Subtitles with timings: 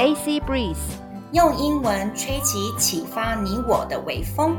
[0.00, 0.96] AC Breeze，
[1.32, 4.56] 用英文吹起启发你我的微风。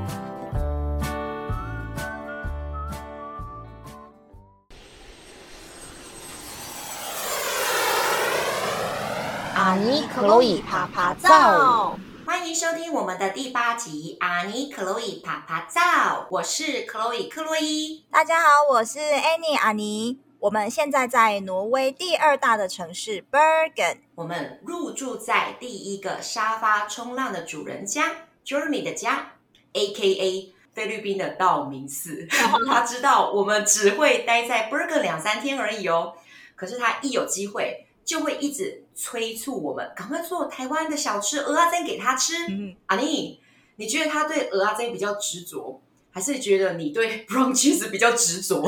[9.56, 14.18] 阿尼克洛伊趴趴造，欢迎收听我们的第八集。
[14.20, 18.06] 阿尼克洛伊趴趴造，我是克洛伊克洛伊。
[18.12, 20.20] 大家好，我是 Annie 阿尼。
[20.42, 23.98] 我们现在在挪威第二大的城市 Bergen。
[24.16, 28.12] 我们入住在第一个沙发冲浪的主人家
[28.44, 29.34] Jeremy 的家
[29.74, 32.26] ，A.K.A 菲律宾的道明寺。
[32.66, 36.14] 他知道我们只会待在 Bergen 两三天而已哦，
[36.56, 37.86] 可是他一有机会。
[38.04, 42.34] 就会一直催促我们赶快做台湾的小吃鹅阿珍给他吃。
[42.50, 43.40] 嗯，阿妮，
[43.76, 48.68] 你觉得他对鹅阿珍比较执着，还是觉得你对 brown cheese 比较执着？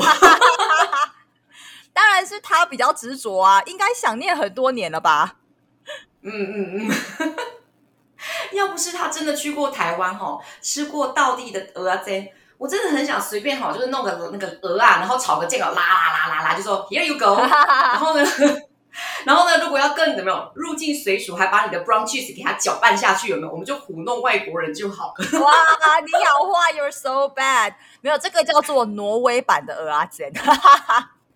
[1.94, 5.36] 当然是他比较执着啊，应该想念很多年了吧？
[6.22, 7.36] 嗯嗯嗯，
[8.52, 12.28] 要不是他真的去过台湾哈，吃过道地的蚵仔煎，
[12.58, 18.24] 我真的很想随便哈，就是弄个那个鹅啊，然后炒个酱油，啦啦啦啦啦，就说 Here you go， 然后呢？
[19.24, 23.50] 然后呢，如果要更怎么样入境随俗，还把你的 brown cheese 给它搅拌下去，有没有？
[23.50, 25.24] 我们就糊弄外国人就好了。
[25.40, 25.52] 哇，
[26.00, 27.74] 你好坏，You're so bad。
[28.02, 30.32] 没有，这个叫做挪威版的蚵仔煎。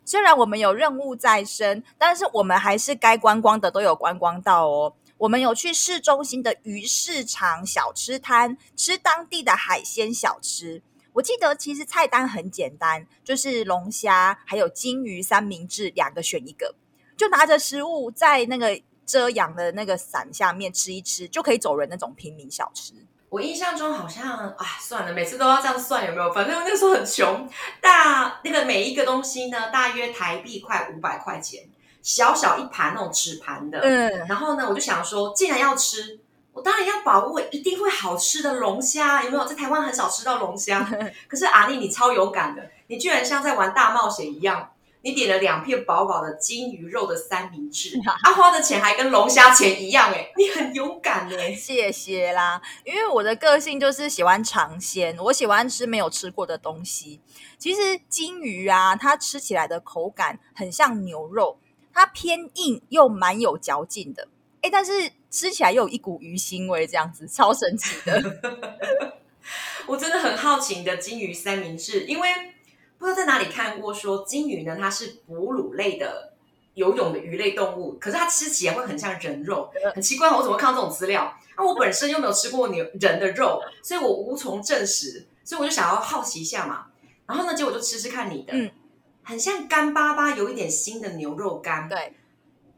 [0.08, 4.94] 虽然我们有任务在身，但是我们还是该观光的都有观光到哦。
[5.18, 10.82] 我们有去市中心的鱼市场小吃摊吃当地的海鲜小吃。
[11.12, 16.74] 我记得其实菜单很简单，就是龙虾还有金鱼三明治两个选一个。
[17.14, 22.94] 就拿着食物在那个遮阳的那个伞下面吃一吃，就可以走人那种平民小吃。
[23.30, 26.32] 我印象中好像啊，算了，每次都要这样算有没有？
[26.32, 27.48] 反正那时候很穷，
[27.80, 31.68] 大那个每一个东西呢，大约台币快五百块钱，
[32.02, 33.80] 小小一盘那种纸盘的。
[33.80, 36.18] 嗯，然后呢，我就想说，既然要吃，
[36.52, 39.44] 我当然要把握一定会好吃的龙虾，有没有？
[39.44, 40.80] 在台湾很少吃到龙虾，
[41.28, 44.70] 可是阿丽你超有感的，你居然像在玩大冒险一样。
[45.02, 52.60] 你点了两片薄薄的金鱼肉的三明治， 啊，花的钱还跟龙虾钱一样哎，你很勇敢哎，谢谢啦。
[52.84, 57.20] 因为我的个性就是喜欢尝鲜，我喜欢吃没有吃过的东西。
[57.58, 61.58] 其实金鱼啊，它吃起来的口感很像牛肉，
[61.92, 64.26] 它偏硬又蛮有嚼劲的，
[64.62, 68.20] 哎，但是吃起来又有一股鱼腥味，这样子超神奇的。
[69.86, 72.28] 我真的很好奇你的金鱼三明治，因为。
[72.98, 76.32] 不知道在哪里看过说金鱼呢，它是哺乳类的
[76.74, 81.36] 游泳的鱼类动物，可是它吃起来会很像人肉，很奇怪，我怎么会看到这种资料？
[81.56, 86.86] 那、啊、我本身又没有吃过牛人的肉，所以我无从证实，所以我就想要好奇一下嘛。
[87.26, 88.70] 然后呢，结果就吃吃看你的，嗯，
[89.22, 92.14] 很像干巴巴，有一点腥的牛肉干，对。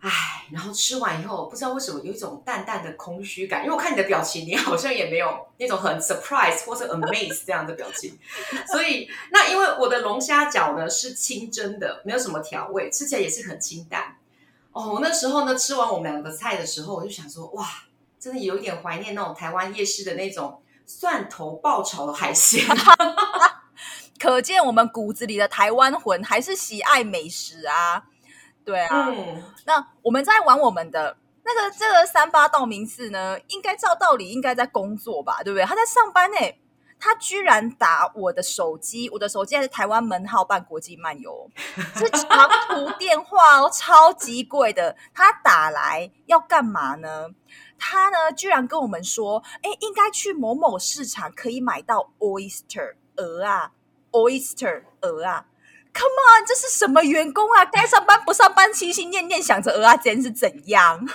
[0.00, 8.19] 唉，然后吃完以后，不知道为什么有一种淡淡的空虚感，因为我看你的表情，你好像也没有那种很 surprise 或者 amaze 这样的表情。
[8.72, 14.16] 所以，那因为我的龙虾饺呢是清蒸的，没有什么调味，吃起来也是很清淡。
[14.72, 17.66] 哦，那时候呢吃完我们两个菜的时候，我就想说，哇，
[18.19, 22.65] 真的有一点怀念那种台湾夜市的那种蒜头爆炒的海鲜。
[24.19, 28.05] 可见我们骨子里的台湾魂还是喜爱美食啊。
[28.70, 35.64] 对啊，嗯，那我们在玩我们的那个这个三八道明寺呢，应该照道理应该在工作吧，对不对？
[35.64, 36.36] 他在上班呢，
[37.00, 41.50] 他居然打我的手机，我的手机还是台湾门号办国际漫游，
[41.97, 44.94] 是长途电话哦，超级贵的。
[45.12, 47.30] 他打来要干嘛呢？
[47.76, 53.72] 他呢居然跟我们说，哎，应该去某某市场可以买到 oyster 鹅啊
[54.12, 55.47] ，oyster 鹅啊。
[55.93, 57.65] Come on，这是什么员工啊？
[57.65, 61.06] 该上班不上班，心心念念想着蚵仔煎是怎样？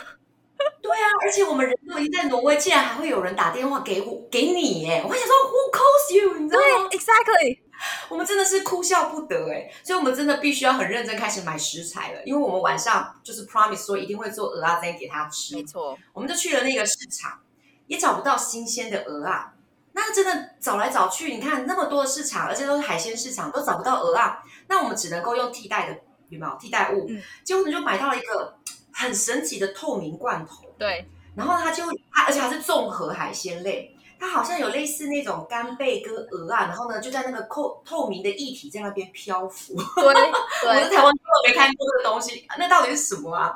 [0.82, 5.02] 对啊，而且我们人都已经在挪威，竟然还会有人打电话给我给你耶！
[5.04, 6.38] 我还想说，Who calls you？
[6.40, 6.88] 你知道吗？
[6.90, 7.60] 对，Exactly。
[8.08, 15.56] 我们真的是哭笑不得哎，所以我们真的必须要很认真开始买食材了，因为我们晚上就是 Promise 说一定会做蚵仔煎给他吃。
[15.56, 17.40] 没错，我们就去了那个市场，
[17.88, 19.52] 也找不到新鲜的鹅啊。
[19.92, 24.38] 那真的找来找去，你看那么多的市场，而且都是海鲜市场，都找不到蚵仔。
[24.68, 27.06] 那我们只能够用替代的，羽毛替代物？
[27.10, 28.58] 嗯，结果你就买到了一个
[28.94, 30.66] 很神奇的透明罐头。
[30.78, 39.76] 对，然后它就它，而且还是综合海鲜类，它好像有类似那种干贝跟鹅啊，然后呢就在那个透透明的液体在那边漂浮。
[39.96, 43.54] 对，对我在台湾根本没看过这个东西，那到底是什么啊？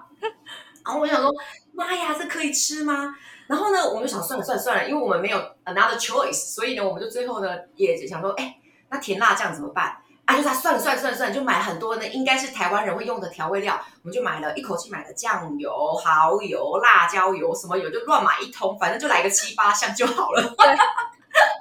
[0.85, 1.31] 然后我想说，
[1.73, 3.15] 妈呀，这可以吃吗？
[3.47, 8.55] 然后呢，我们就想算了算了算了，因为我们没有 another choice，所以呢，我们就最后呢也想说，哎，
[8.89, 9.97] 那甜辣酱怎么办？
[10.29, 15.71] 啊，就他算了算了算了算了，就买了很多呢，应该是台湾人会用的调味料，我们就买了一口气买了酱油、
[16.03, 20.43] 蚝油、辣椒油，什么油就乱买一通，反正就来个七八项就好了。
[20.55, 20.77] 对，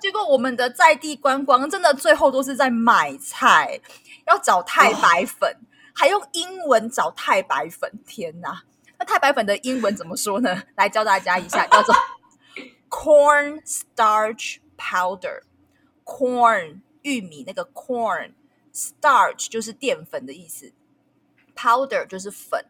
[0.03, 3.81] 结果我们的在地观光真的最后都是在买菜，
[4.27, 5.57] 要找太白粉，
[5.95, 8.65] 还用英文找太白粉，天哪！
[8.99, 10.63] 那太白粉的英文怎么说呢？
[10.77, 11.95] 来教大家一下，叫做
[12.91, 18.33] corn starch powder，corn 玉米那个 corn。
[18.73, 20.73] Starch 就是淀粉的意思
[21.57, 22.65] ，powder 就是粉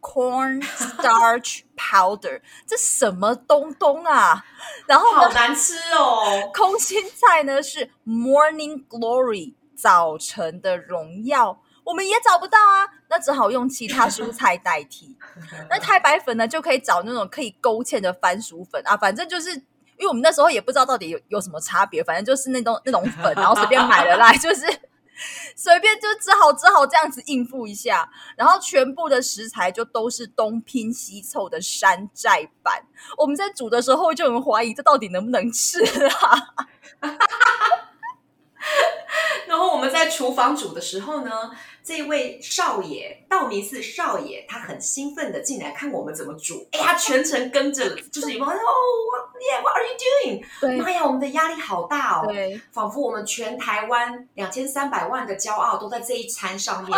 [0.00, 4.44] ，corn starch powder 这什么东东啊？
[4.86, 6.50] 然后好难吃哦。
[6.54, 15.16] 空心菜呢是 morning glory 早晨的荣耀，我们也找不到啊，那只好用其他蔬菜代替。
[15.70, 24.66] 那太白粉呢就可以找那种可以勾芡的番薯粉啊，反正就是因为我们那时候也不知道到底有有什么差别，反正就是那种那种粉，然后随便买了来就是。
[25.54, 32.86] 随便就只好只好这样子应付一下，然后全部的食材就都是东拼西凑的山寨版。
[33.18, 36.54] 我们在煮的时候就很怀疑这到底能不能吃啊？
[39.46, 41.50] 然后我们在厨房煮的时候呢，
[41.84, 46.66] 这位少爷，道明寺少爷，他很兴奋的进来看我们怎么煮。
[46.72, 48.58] 哎，呀全程跟着，就是有没有？
[48.58, 48.60] 哦
[49.40, 50.44] ，Yeah，What are you doing？
[50.60, 56.96] 对，妈呀，我们的压力好大哦，对，仿佛我们全台湾两千三百万的骄傲都在这一餐上面。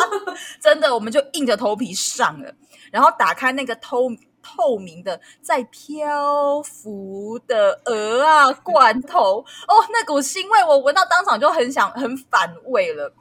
[0.60, 2.54] 真的，我们就硬着头皮上了，
[2.90, 4.08] 然后打开那个透
[4.42, 13.12] 透明的在漂浮的鹅啊罐头，哦，那股腥味我闻到当场就很想很反胃了。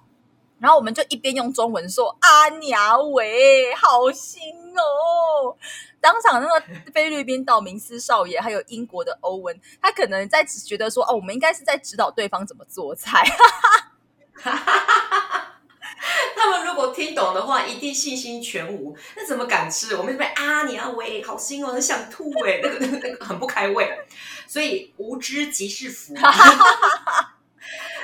[0.61, 4.37] 然后我们就一边用中文说：“阿娘喂，好腥
[4.77, 5.57] 哦！”
[5.99, 6.63] 当场那个
[6.93, 13.23] 菲律宾道明斯少爷，还有英国的欧文，他可能在觉得说：“哦，我们应该是在指导对方怎么做菜。
[16.35, 18.95] ”他们如果听懂的话，一定信心全无。
[19.15, 19.95] 那怎么敢吃？
[19.95, 23.91] 我们这边阿娘喂，好腥哦，很想吐哎，那个那个那个很不开胃。
[24.47, 26.13] 所以无知即是福。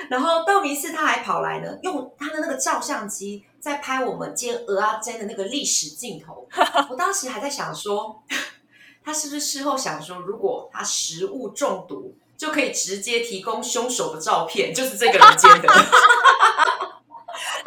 [0.08, 6.48] 然后道明寺他还跑来呢，用他的那个照相机在拍我们煎蚵仔煎的那个历史镜头。
[6.90, 8.22] 我当时还在想说，
[9.04, 15.68] 他是不是事后想说，如果他食物中毒，就可以直接提供凶手的照片，就是这个人煎的。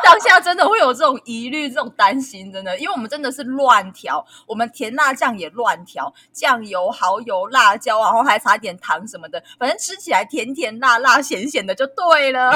[0.04, 12.52] 当下真的会有这种疑虑、这种担心，真的，因为我们真的是乱调，我们甜辣酱也乱调，酱油、蚝油、辣椒，然后还撒点糖什么的，反正吃起来甜甜辣辣、咸咸的就对了。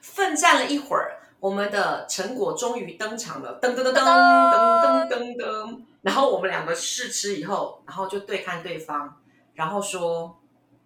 [0.00, 5.80] 奋战了一会儿，我们的成果终于登场了，噔噔噔噔噔噔噔噔。
[6.02, 9.16] 然后我们两个试吃以后，然后就对看对方，
[9.54, 10.38] 然后说：“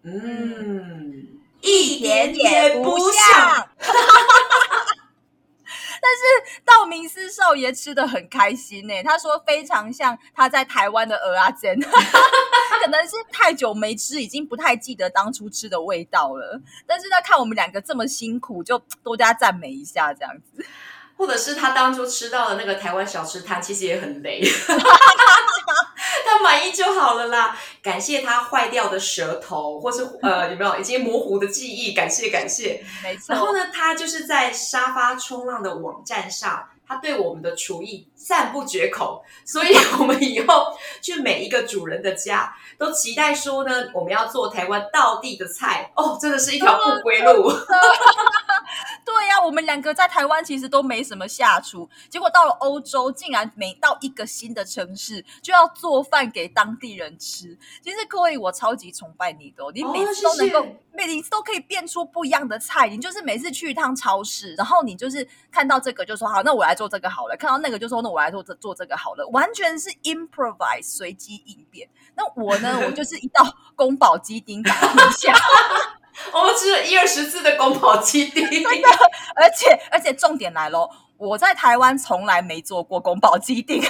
[0.03, 3.69] 嗯。”一点也不像，
[6.01, 8.93] 但是道明寺少爷吃的很开心呢。
[9.03, 16.61] 他说非常像他在台湾的蚵仔煎， 可能是太久没吃，已经不太记得当初吃的味道了。
[16.87, 20.65] 但是他看我们两个这么辛苦，就多加赞美一下这样子。
[21.17, 24.41] 或者是他当初吃到的那个台湾小吃摊，其实也很雷。
[26.29, 31.93] 他满意就好了啦，感谢他坏掉的舌头，或是呃 有没有已经模糊的记忆？
[31.93, 33.33] 感谢感谢，没错。
[33.33, 47.51] 然后呢，他就是在沙发冲浪的网站上，他对我们的厨艺赞不绝口，所以我们以后去每一个主人的家，都期待说呢，我们要做台湾道地的菜哦，真的是一条不归路。
[49.05, 57.57] 对呀、啊，我们两个在台湾其实都没什么下厨，结果到了欧洲，竟然每到一个新的城市就要做饭给当地人吃。
[57.81, 62.87] 其实各位，我超级崇拜你的，你每次都能够，每、哦、次都可以变出不一样的菜。
[62.87, 71.89] 你就是每次去一趟超市，然后你就是看到这个就说好，那我来做这个好了；看到那个就说那我来做这做这个好了，完全是 improvise 随机应变。
[72.15, 73.43] 那我呢， 我就是一道
[73.75, 75.33] 宫保鸡丁打天下。
[76.33, 78.89] 我们吃了一二十次的宫保鸡丁， 真的，
[79.35, 83.81] 而且而且重点来喽，我在台湾从来没做过宫保鸡丁，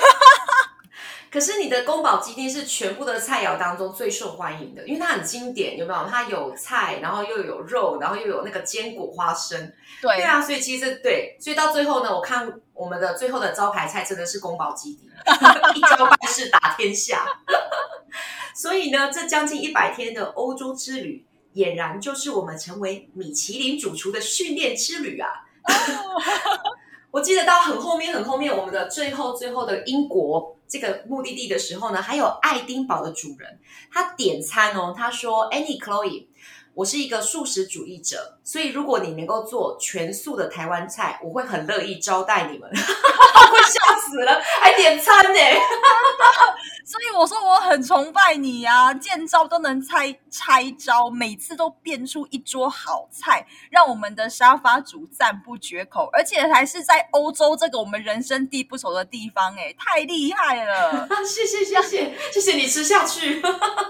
[1.32, 6.08] 可是你的宫保鸡丁是全部的菜肴当中最受欢迎的，因为它很经典，有没有？
[6.10, 15.10] 它有菜，然后又有肉，然后又有那个坚果花生，对对啊，所以其实对，所以到最后呢，我看我们的最后的招牌菜真的是宫保鸡丁，
[15.76, 17.26] 一招半式打天下。
[18.56, 21.26] 所以呢，这将近一百天的欧洲之旅。
[21.56, 25.30] 俨然就是我们成为米其林主厨的训练之旅啊！
[27.12, 33.60] 我记得到很后面很后面，我们的最后最后的英国这个目的地的时候呢，还有爱丁堡的主人，
[33.92, 36.28] 他点餐哦，他说：“Any Chloe，
[36.76, 42.70] 我是一个素食主义者，所以如果你能够做全素的台湾菜，我会很乐意招待你们。
[43.50, 45.40] 会笑死了，还点餐呢！
[46.86, 60.59] 所以我说我很崇拜你呀、啊，见招都能拆拆招，每次都变出一桌好菜，让我们的沙发主赞不绝口，而且还是在欧洲这个我们人生地不熟的地方，哎，太厉害！
[61.26, 63.42] 谢谢谢谢谢谢你吃下去。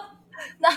[0.59, 0.69] 那。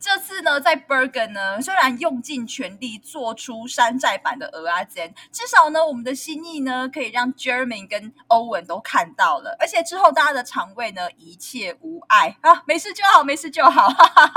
[0.00, 13.92] 这次呢，在 Bergen 呢，虽然用尽全力做出山寨版的鹅阿煎，至少呢，我们的心意呢，可以让 Jeremy 跟 Owen 都看到了，而且之后大家的肠胃呢，一切无碍啊，没事就好，没事就好。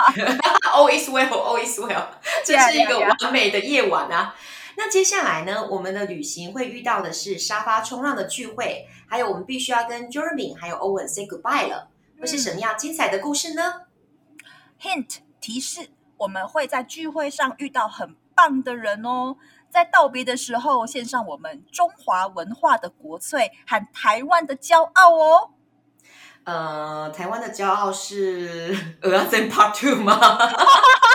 [0.74, 2.06] All is well, all is well，
[2.44, 4.36] 这是一个完美的夜晚啊。
[4.78, 11.90] 那接下来呢，我们的旅行会遇到的是沙发冲浪的聚会，还有我们必须要跟 Jeremy 还有 Owen say goodbye 了，
[12.20, 13.82] 会是什么样精彩的故事呢？
[14.44, 14.46] 嗯
[14.82, 15.18] ，Hint。
[15.42, 19.36] 提示：我们会在聚会上遇到很棒的人哦，
[19.70, 25.52] 在道别的时候献上我们中华文化的国粹和台湾的骄傲哦。
[26.46, 30.20] 呃，台湾的骄傲是蚵仔煎 Part Two 吗？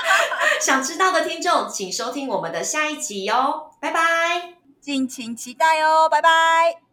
[0.61, 6.81] 想知道的听众，请收听我们的下一集哟、拜拜，敬请期待哦，拜拜。